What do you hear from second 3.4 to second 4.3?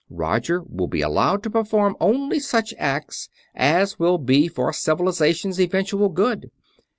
as will